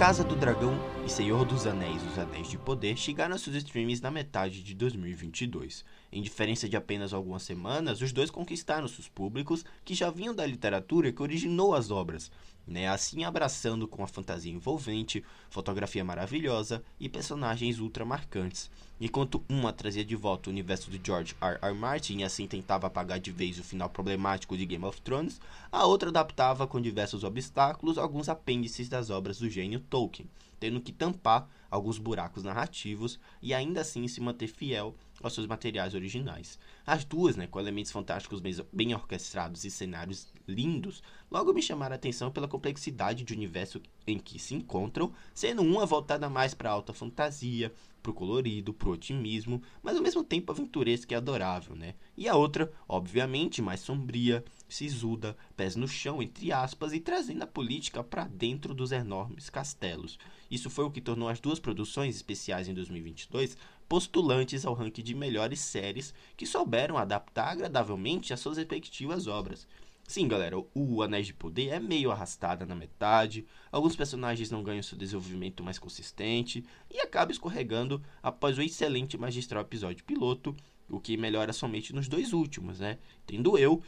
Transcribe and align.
Casa 0.00 0.24
do 0.24 0.34
Dragão 0.34 0.80
e 1.04 1.10
Senhor 1.10 1.44
dos 1.44 1.66
Anéis, 1.66 2.02
Os 2.02 2.18
Anéis 2.18 2.48
de 2.48 2.56
Poder 2.56 2.96
chegaram 2.96 3.34
aos 3.34 3.42
seus 3.42 3.54
streams 3.56 4.00
na 4.00 4.10
metade 4.10 4.62
de 4.62 4.74
2022. 4.74 5.84
Em 6.10 6.22
diferença 6.22 6.66
de 6.66 6.74
apenas 6.74 7.12
algumas 7.12 7.42
semanas, 7.42 8.00
os 8.00 8.10
dois 8.10 8.30
conquistaram 8.30 8.88
seus 8.88 9.10
públicos 9.10 9.62
que 9.84 9.94
já 9.94 10.08
vinham 10.08 10.34
da 10.34 10.46
literatura 10.46 11.12
que 11.12 11.20
originou 11.20 11.74
as 11.74 11.90
obras, 11.90 12.32
né? 12.66 12.88
assim 12.88 13.24
abraçando 13.24 13.86
com 13.86 14.02
a 14.02 14.08
fantasia 14.08 14.50
envolvente, 14.50 15.22
fotografia 15.50 16.02
maravilhosa 16.02 16.82
e 16.98 17.06
personagens 17.06 17.78
ultra 17.78 18.02
marcantes. 18.02 18.70
Enquanto 19.02 19.42
uma 19.48 19.72
trazia 19.72 20.04
de 20.04 20.14
volta 20.14 20.50
o 20.50 20.52
universo 20.52 20.90
de 20.90 21.00
George 21.02 21.34
R. 21.40 21.58
R. 21.62 21.72
Martin 21.74 22.18
e 22.18 22.24
assim 22.24 22.46
tentava 22.46 22.86
apagar 22.86 23.18
de 23.18 23.32
vez 23.32 23.58
o 23.58 23.64
final 23.64 23.88
problemático 23.88 24.58
de 24.58 24.66
Game 24.66 24.84
of 24.84 25.00
Thrones, 25.00 25.40
a 25.72 25.86
outra 25.86 26.10
adaptava 26.10 26.66
com 26.66 26.78
diversos 26.78 27.24
obstáculos 27.24 27.96
alguns 27.96 28.28
apêndices 28.28 28.90
das 28.90 29.08
obras 29.08 29.38
do 29.38 29.48
gênio 29.48 29.80
Tolkien, 29.80 30.28
tendo 30.58 30.82
que 30.82 30.92
tampar 30.92 31.48
alguns 31.70 31.96
buracos 31.96 32.42
narrativos 32.42 33.18
e 33.40 33.54
ainda 33.54 33.80
assim 33.80 34.06
se 34.06 34.20
manter 34.20 34.48
fiel 34.48 34.94
aos 35.22 35.32
seus 35.32 35.46
materiais 35.46 35.94
originais. 35.94 36.58
As 36.86 37.02
duas, 37.02 37.36
né, 37.36 37.46
com 37.46 37.58
elementos 37.58 37.92
fantásticos 37.92 38.42
bem, 38.70 38.94
orquestrados 38.94 39.64
e 39.64 39.70
cenários 39.70 40.28
lindos, 40.46 41.02
logo 41.30 41.54
me 41.54 41.62
chamaram 41.62 41.94
a 41.94 41.96
atenção 41.96 42.30
pela 42.30 42.48
complexidade 42.48 43.24
de 43.24 43.32
universo 43.32 43.80
em 44.06 44.18
que 44.18 44.38
se 44.38 44.54
encontram, 44.54 45.12
sendo 45.34 45.62
uma 45.62 45.86
voltada 45.86 46.28
mais 46.28 46.54
para 46.54 46.70
alta 46.70 46.92
fantasia, 46.92 47.72
pro 48.02 48.14
colorido, 48.14 48.72
pro 48.72 48.92
otimismo, 48.92 49.62
mas 49.82 49.96
ao 49.96 50.02
mesmo 50.02 50.24
tempo 50.24 50.50
aventuresca 50.50 51.12
e 51.12 51.16
adorável, 51.16 51.76
né? 51.76 51.94
E 52.16 52.28
a 52.28 52.34
outra, 52.34 52.72
obviamente, 52.88 53.62
mais 53.62 53.80
sombria, 53.80 54.44
sisuda, 54.68 55.36
pés 55.56 55.76
no 55.76 55.86
chão, 55.86 56.22
entre 56.22 56.52
aspas, 56.52 56.92
e 56.92 57.00
trazendo 57.00 57.42
a 57.42 57.46
política 57.46 58.02
para 58.02 58.24
dentro 58.24 58.74
dos 58.74 58.92
enormes 58.92 59.50
castelos. 59.50 60.18
Isso 60.50 60.70
foi 60.70 60.84
o 60.84 60.90
que 60.90 61.00
tornou 61.00 61.28
as 61.28 61.40
duas 61.40 61.60
produções 61.60 62.16
especiais 62.16 62.68
em 62.68 62.74
2022 62.74 63.56
postulantes 63.88 64.64
ao 64.64 64.72
ranking 64.72 65.02
de 65.02 65.14
melhores 65.16 65.58
séries 65.58 66.14
que 66.36 66.46
souberam 66.46 66.96
adaptar 66.96 67.48
agradavelmente 67.48 68.32
as 68.32 68.38
suas 68.38 68.56
respectivas 68.56 69.26
obras. 69.26 69.66
Sim, 70.10 70.26
galera, 70.26 70.56
o 70.74 71.02
Anéis 71.04 71.28
de 71.28 71.32
Poder 71.32 71.68
é 71.68 71.78
meio 71.78 72.10
arrastada 72.10 72.66
na 72.66 72.74
metade, 72.74 73.46
alguns 73.70 73.94
personagens 73.94 74.50
não 74.50 74.60
ganham 74.60 74.82
seu 74.82 74.98
desenvolvimento 74.98 75.62
mais 75.62 75.78
consistente 75.78 76.64
e 76.90 76.98
acaba 76.98 77.30
escorregando 77.30 78.02
após 78.20 78.58
o 78.58 78.62
excelente 78.62 79.16
magistral 79.16 79.62
episódio 79.62 80.04
piloto, 80.04 80.52
o 80.88 80.98
que 80.98 81.16
melhora 81.16 81.52
somente 81.52 81.94
nos 81.94 82.08
dois 82.08 82.32
últimos, 82.32 82.80
né? 82.80 82.98
Tendo 83.24 83.56
eu, 83.56 83.84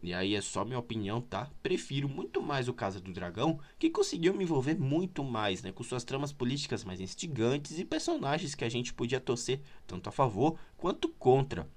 e 0.00 0.14
aí 0.14 0.36
é 0.36 0.40
só 0.40 0.64
minha 0.64 0.78
opinião, 0.78 1.20
tá? 1.20 1.50
Prefiro 1.60 2.08
muito 2.08 2.40
mais 2.40 2.68
o 2.68 2.72
Casa 2.72 3.00
do 3.00 3.12
Dragão, 3.12 3.58
que 3.76 3.90
conseguiu 3.90 4.32
me 4.32 4.44
envolver 4.44 4.78
muito 4.78 5.24
mais, 5.24 5.60
né? 5.60 5.72
Com 5.72 5.82
suas 5.82 6.04
tramas 6.04 6.32
políticas 6.32 6.84
mais 6.84 7.00
instigantes 7.00 7.80
e 7.80 7.84
personagens 7.84 8.54
que 8.54 8.64
a 8.64 8.68
gente 8.68 8.94
podia 8.94 9.18
torcer 9.18 9.60
tanto 9.88 10.08
a 10.08 10.12
favor 10.12 10.56
quanto 10.76 11.08
contra. 11.08 11.68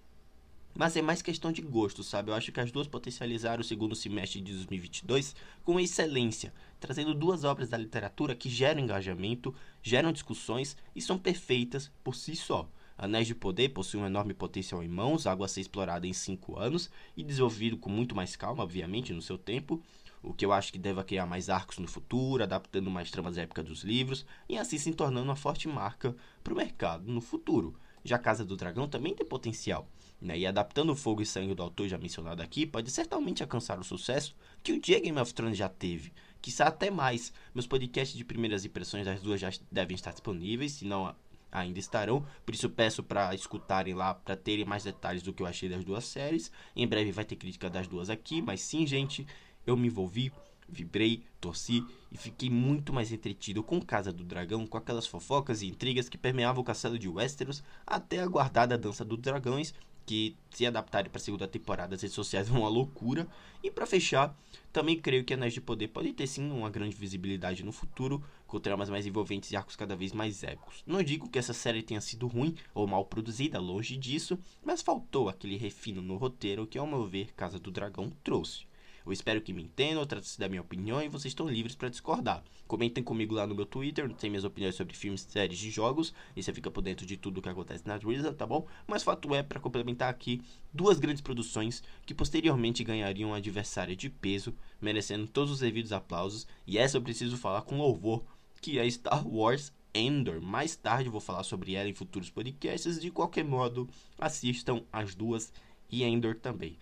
Mas 0.78 0.96
é 0.96 1.02
mais 1.02 1.24
questão 1.24 1.52
de 1.52 1.60
gosto, 1.60 2.04
sabe? 2.04 2.30
Eu 2.30 2.36
acho 2.36 2.52
que 2.52 2.60
as 2.60 2.72
duas 2.72 2.88
potencializaram 2.88 3.62
o 3.62 3.64
segundo 3.64 3.96
semestre 3.96 4.40
de 4.40 4.54
2022 4.54 5.36
com 5.64 5.80
excelência, 5.80 6.54
trazendo 6.80 7.16
duas 7.16 7.44
obras 7.44 7.68
da 7.68 7.80
literatura 7.80 8.36
que 8.36 8.48
geram 8.48 8.82
engajamento, 8.82 9.56
geram 9.82 10.12
discussões 10.12 10.78
e 10.96 11.02
são 11.02 11.18
perfeitas 11.18 11.92
por 12.04 12.14
si 12.14 12.36
só. 12.36 12.70
Anéis 12.96 13.26
de 13.26 13.34
Poder 13.34 13.70
possui 13.70 14.00
um 14.00 14.06
enorme 14.06 14.36
potencial 14.36 14.84
em 14.84 14.88
mãos, 14.88 15.26
algo 15.26 15.44
a 15.44 15.48
ser 15.48 15.62
explorado 15.62 16.06
em 16.06 16.14
5 16.14 16.60
anos 16.60 16.92
e 17.16 17.24
desenvolvido 17.24 17.76
com 17.78 17.90
muito 17.90 18.16
mais 18.16 18.36
calma, 18.36 18.62
obviamente, 18.62 19.12
no 19.14 19.22
seu 19.22 19.38
tempo, 19.38 19.82
o 20.22 20.32
que 20.32 20.46
eu 20.46 20.54
acho 20.54 20.72
que 20.72 20.78
deve 20.78 21.04
criar 21.06 21.26
mais 21.26 21.50
arcos 21.50 21.80
no 21.80 21.88
futuro, 21.88 22.44
adaptando 22.44 22.92
mais 22.92 23.10
tramas 23.10 23.40
épicas 23.40 23.66
dos 23.66 23.84
livros 23.84 24.28
e 24.48 24.56
assim 24.56 24.78
se 24.78 24.94
tornando 24.94 25.26
uma 25.26 25.36
forte 25.36 25.68
marca 25.68 26.16
para 26.44 26.54
o 26.54 26.58
mercado 26.58 27.12
no 27.12 27.20
futuro. 27.20 27.76
Já 28.08 28.18
Casa 28.18 28.46
do 28.46 28.56
Dragão 28.56 28.88
também 28.88 29.14
tem 29.14 29.26
potencial, 29.26 29.86
né? 30.22 30.40
E 30.40 30.48
adaptando 30.48 30.92
o 30.92 30.96
fogo 30.96 31.22
e 31.22 31.26
sangue 31.26 31.54
do 31.54 31.62
autor 31.62 31.90
já 31.90 31.98
mencionado 31.98 32.42
aqui, 32.42 32.66
pode 32.66 32.90
certamente 32.90 33.44
alcançar 33.44 33.78
o 33.80 33.84
sucesso 33.84 34.34
que 34.64 34.72
o 34.72 34.80
dia 34.80 34.98
Game 35.00 35.20
of 35.20 35.34
Thrones 35.34 35.58
já 35.58 35.68
teve. 35.68 36.14
Quizá 36.42 36.68
até 36.68 36.90
mais. 36.90 37.34
Meus 37.54 37.68
podcasts 37.68 38.18
de 38.18 38.24
primeiras 38.24 38.64
impressões 38.64 39.06
das 39.06 39.22
duas 39.22 39.42
já 39.42 39.52
devem 39.70 39.96
estar 39.96 40.12
disponíveis, 40.12 40.72
se 40.72 40.86
não 40.86 41.14
ainda 41.52 41.80
estarão. 41.80 42.26
Por 42.46 42.56
isso 42.56 42.70
peço 42.70 43.04
para 43.04 43.36
escutarem 43.36 43.94
lá, 43.94 44.14
para 44.14 44.38
terem 44.38 44.64
mais 44.64 44.86
detalhes 44.86 45.22
do 45.22 45.34
que 45.34 45.44
eu 45.44 45.48
achei 45.48 45.68
das 45.68 45.84
duas 45.84 46.06
séries. 46.06 46.50
Em 46.76 46.88
breve 46.88 47.12
vai 47.12 47.26
ter 47.26 47.36
crítica 47.36 47.70
das 47.70 47.88
duas 47.90 48.10
aqui, 48.10 48.42
mas 48.42 48.62
sim, 48.62 48.88
gente, 48.88 49.28
eu 49.66 49.76
me 49.76 49.88
envolvi, 49.88 50.32
vibrei, 50.68 51.24
torci 51.40 51.86
e 52.12 52.18
fiquei 52.18 52.50
muito 52.50 52.94
mais 52.94 53.12
entretido 53.12 53.64
com 53.64 53.82
Casa 53.82 54.12
do 54.12 54.24
Dragão, 54.24 54.66
com 54.68 54.78
aquelas 54.78 55.08
fofocas 55.08 55.62
e 55.62 55.68
intrigas 55.68 56.10
que 56.10 56.18
permeavam 56.18 56.62
o 56.62 56.66
castelo 56.66 56.98
de 56.98 57.08
Westeros 57.08 57.64
até 57.86 58.20
a 58.20 58.28
guardada 58.28 58.78
Dança 58.78 59.06
dos 59.06 59.20
Dragões 59.20 59.74
que 60.08 60.38
se 60.50 60.66
adaptarem 60.66 61.12
para 61.12 61.20
a 61.20 61.22
segunda 61.22 61.46
temporada, 61.50 61.94
as 61.94 62.02
redes 62.02 62.16
sociais 62.16 62.48
vão 62.48 62.62
uma 62.62 62.70
loucura. 62.70 63.28
E 63.62 63.70
para 63.70 63.86
fechar, 63.86 64.34
também 64.72 64.98
creio 64.98 65.26
que 65.26 65.34
Anéis 65.34 65.54
de 65.54 65.60
Poder 65.60 65.90
pode 65.90 66.14
ter 66.14 66.26
sim 66.26 66.50
uma 66.50 66.70
grande 66.70 66.96
visibilidade 66.96 67.62
no 67.62 67.74
futuro, 67.74 68.24
com 68.48 68.58
tramas 68.58 68.90
mais 68.90 69.06
envolventes 69.06 69.52
e 69.52 69.58
arcos 69.58 69.76
cada 69.76 69.98
vez 69.98 70.14
mais 70.14 70.44
épicos. 70.44 70.82
Não 70.88 71.04
digo 71.04 71.30
que 71.30 71.38
essa 71.38 71.52
série 71.52 71.84
tenha 71.84 72.00
sido 72.00 72.26
ruim 72.26 72.56
ou 72.74 72.88
mal 72.88 73.04
produzida, 73.04 73.60
longe 73.60 73.98
disso, 73.98 74.40
mas 74.64 74.82
faltou 74.82 75.28
aquele 75.28 75.58
refino 75.58 76.02
no 76.02 76.16
roteiro 76.16 76.66
que, 76.66 76.78
ao 76.78 76.88
meu 76.88 77.06
ver, 77.06 77.34
Casa 77.34 77.60
do 77.60 77.70
Dragão 77.70 78.10
trouxe. 78.24 78.66
Eu 79.08 79.14
espero 79.14 79.42
que 79.42 79.54
me 79.54 79.64
entendam, 79.64 80.06
trate-se 80.06 80.38
da 80.38 80.50
minha 80.50 80.62
opinião 80.62 81.02
e 81.02 81.08
vocês 81.08 81.32
estão 81.32 81.48
livres 81.48 81.78
para 81.78 81.88
discordar. 81.88 82.44
Comentem 82.68 83.02
comigo 83.02 83.34
lá 83.34 83.48
no 83.48 83.56
meu 83.56 83.66
Twitter, 83.66 84.14
tem 84.14 84.30
minhas 84.30 84.44
opiniões 84.44 84.76
sobre 84.76 84.94
filmes, 84.94 85.22
séries 85.22 85.64
e 85.64 85.70
jogos, 85.70 86.14
e 86.36 86.44
você 86.44 86.52
fica 86.52 86.70
por 86.70 86.82
dentro 86.82 87.06
de 87.06 87.16
tudo 87.16 87.42
que 87.42 87.48
acontece 87.48 87.88
na 87.88 87.98
Drizzle, 87.98 88.34
tá 88.34 88.46
bom? 88.46 88.68
Mas 88.86 89.04
fato 89.04 89.34
é, 89.34 89.42
para 89.42 89.62
complementar 89.62 90.10
aqui, 90.10 90.42
duas 90.74 91.00
grandes 91.00 91.22
produções 91.22 91.82
que 92.06 92.14
posteriormente 92.14 92.84
ganhariam 92.84 93.34
adversária 93.34 93.96
de 93.96 94.10
peso, 94.10 94.54
merecendo 94.82 95.26
todos 95.26 95.54
os 95.54 95.60
devidos 95.62 95.94
aplausos, 95.94 96.46
e 96.68 96.78
essa 96.78 96.98
eu 96.98 97.02
preciso 97.02 97.38
falar 97.38 97.62
com 97.62 97.78
louvor, 97.78 98.26
que 98.62 98.78
é 98.78 98.90
Star 98.90 99.26
Wars 99.26 99.72
Endor. 99.96 100.42
Mais 100.42 100.76
tarde 100.76 101.10
vou 101.10 101.22
falar 101.22 101.44
sobre 101.44 101.76
ela 101.76 101.88
em 101.88 101.94
futuros 101.94 102.30
podcasts. 102.30 103.00
De 103.00 103.10
qualquer 103.10 103.46
modo, 103.46 103.88
assistam 104.20 104.84
as 104.92 105.16
duas 105.16 105.54
e 105.90 106.04
Endor 106.04 106.36
também. 106.36 106.78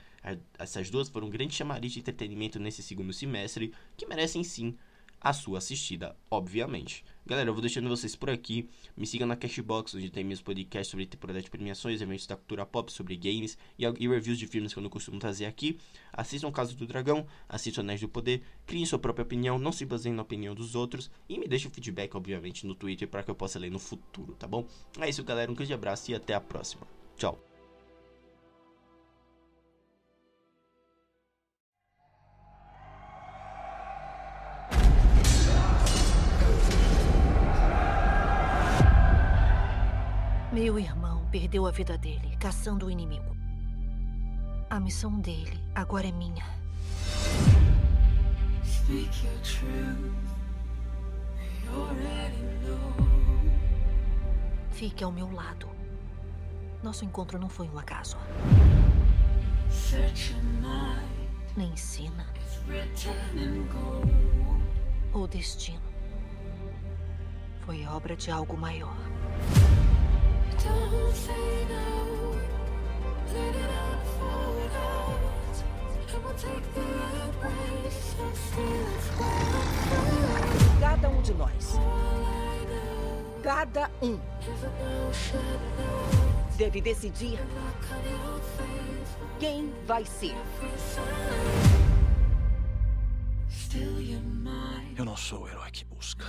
Essas 0.57 0.89
duas 0.89 1.09
foram 1.09 1.27
um 1.27 1.29
grande 1.29 1.53
chamariz 1.53 1.91
de 1.91 1.99
entretenimento 1.99 2.59
nesse 2.59 2.81
segundo 2.81 3.13
semestre, 3.13 3.73
que 3.95 4.07
merecem 4.07 4.43
sim 4.43 4.75
a 5.25 5.33
sua 5.33 5.57
assistida, 5.57 6.15
obviamente. 6.29 7.03
Galera, 7.25 7.49
eu 7.49 7.53
vou 7.53 7.61
deixando 7.61 7.89
vocês 7.89 8.15
por 8.15 8.29
aqui. 8.29 8.69
Me 8.95 9.07
siga 9.07 9.25
na 9.25 9.35
Cashbox, 9.35 9.95
onde 9.95 10.11
tem 10.11 10.23
meus 10.23 10.39
podcasts 10.39 10.91
sobre 10.91 11.07
temporada 11.07 11.41
de 11.41 11.49
premiações, 11.49 11.99
eventos 11.99 12.27
da 12.27 12.35
cultura 12.35 12.63
pop, 12.63 12.91
sobre 12.91 13.15
games 13.15 13.57
e, 13.77 13.85
e 13.85 14.07
reviews 14.07 14.37
de 14.37 14.45
filmes 14.45 14.71
que 14.71 14.77
eu 14.77 14.83
não 14.83 14.89
costumo 14.89 15.17
trazer 15.17 15.45
aqui. 15.45 15.79
Assistam 16.13 16.51
Caso 16.51 16.75
do 16.75 16.85
Dragão, 16.85 17.25
assistam 17.49 17.81
Anéis 17.81 18.01
do 18.01 18.07
Poder, 18.07 18.43
criem 18.67 18.85
sua 18.85 18.99
própria 18.99 19.23
opinião, 19.23 19.57
não 19.57 19.71
se 19.71 19.83
baseiem 19.83 20.15
na 20.15 20.21
opinião 20.21 20.53
dos 20.53 20.75
outros 20.75 21.09
e 21.27 21.39
me 21.39 21.47
deixem 21.47 21.71
feedback, 21.71 22.15
obviamente, 22.15 22.67
no 22.67 22.75
Twitter 22.75 23.07
para 23.07 23.23
que 23.23 23.31
eu 23.31 23.35
possa 23.35 23.57
ler 23.57 23.71
no 23.71 23.79
futuro, 23.79 24.35
tá 24.35 24.47
bom? 24.47 24.67
É 24.99 25.09
isso, 25.09 25.23
galera. 25.23 25.51
Um 25.51 25.55
grande 25.55 25.73
abraço 25.73 26.11
e 26.11 26.13
até 26.13 26.35
a 26.35 26.39
próxima. 26.39 26.85
Tchau. 27.17 27.54
Meu 40.55 40.79
irmão 40.79 41.27
perdeu 41.29 41.65
a 41.65 41.71
vida 41.71 41.97
dele 41.97 42.33
caçando 42.39 42.85
o 42.85 42.89
inimigo. 42.89 43.35
A 44.69 44.79
missão 44.79 45.19
dele 45.19 45.61
agora 45.75 46.07
é 46.07 46.13
minha. 46.13 46.45
Fique 54.71 55.03
ao 55.03 55.11
meu 55.11 55.29
lado. 55.29 55.67
Nosso 56.81 57.03
encontro 57.03 57.37
não 57.37 57.49
foi 57.49 57.67
um 57.67 57.77
acaso. 57.77 58.15
Nem 61.57 61.73
ensina. 61.73 62.25
O 65.11 65.27
destino 65.27 65.81
foi 67.65 67.85
obra 67.87 68.15
de 68.15 68.31
algo 68.31 68.55
maior. 68.55 68.95
Cada 80.79 81.09
um 81.09 81.21
de 81.21 81.33
nós. 81.33 81.73
Cada 83.43 83.89
um. 84.01 84.19
Deve 86.57 86.81
decidir 86.81 87.39
quem 89.39 89.73
vai 89.85 90.05
ser. 90.05 90.35
Eu 94.97 95.05
não 95.05 95.17
sou 95.17 95.43
o 95.43 95.47
herói 95.49 95.71
que 95.71 95.85
busca. 95.85 96.25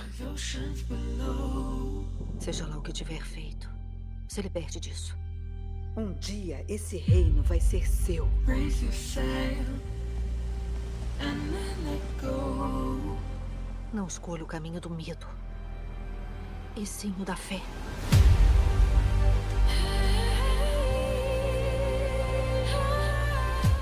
Seja 2.39 2.67
lá 2.67 2.77
o 2.77 2.81
que 2.81 2.91
tiver 2.91 3.21
feito, 3.23 3.69
se 4.37 4.41
liberte 4.43 4.79
disso. 4.79 5.17
Um 5.95 6.13
dia 6.13 6.63
esse 6.67 6.95
reino 6.95 7.41
vai 7.41 7.59
ser 7.59 7.89
seu. 7.89 8.29
Não 13.91 14.05
escolha 14.05 14.43
o 14.43 14.45
caminho 14.45 14.79
do 14.79 14.91
medo, 14.91 15.25
e 16.75 16.85
sim 16.85 17.15
o 17.19 17.25
da 17.25 17.35
fé. 17.35 17.59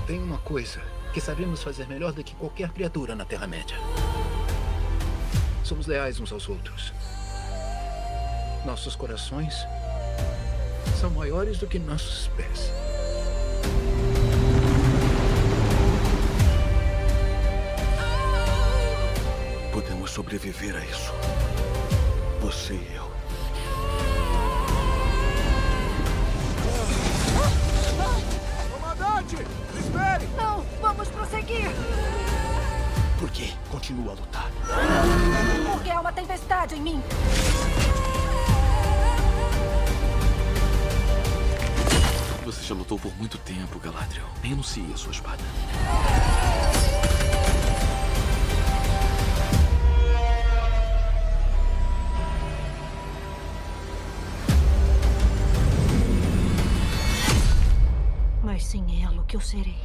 Tem 0.08 0.24
uma 0.24 0.38
coisa 0.38 0.82
que 1.14 1.20
sabemos 1.20 1.62
fazer 1.62 1.86
melhor 1.86 2.14
do 2.14 2.24
que 2.24 2.34
qualquer 2.34 2.72
criatura 2.72 3.14
na 3.14 3.26
Terra-média. 3.26 3.76
Somos 5.66 5.86
leais 5.86 6.18
uns 6.22 6.32
aos 6.32 6.48
outros. 6.48 6.94
Nossos 8.66 8.96
corações 8.96 9.54
são 10.96 11.10
maiores 11.10 11.58
do 11.58 11.68
que 11.68 11.78
nossos 11.78 12.28
pés. 12.30 12.72
Podemos 19.74 20.12
sobreviver 20.12 20.76
a 20.76 20.86
isso. 20.86 21.12
Você 22.42 22.74
e 22.74 22.96
eu. 22.96 23.12
Comandante! 28.72 29.36
Espere! 29.78 30.28
Não, 30.38 30.66
vamos 30.82 31.10
prosseguir! 31.10 31.70
Por 33.20 33.30
que 33.32 33.54
continua 33.70 34.14
a 34.14 34.16
lutar? 34.16 34.52
Porque 35.72 35.90
há 35.90 36.00
uma 36.00 36.14
tempestade 36.14 36.76
em 36.76 36.82
mim. 36.82 37.04
Você 42.56 42.64
já 42.64 42.74
lutou 42.74 42.98
por 42.98 43.14
muito 43.18 43.38
tempo, 43.40 43.78
Galadriel. 43.80 44.26
Renuncie 44.42 44.90
a 44.94 44.98
sua 44.98 45.12
espada. 45.12 45.44
Mas 58.42 58.66
sem 58.66 59.04
ela, 59.04 59.22
o 59.22 59.26
que 59.26 59.36
eu 59.36 59.42
serei? 59.42 59.76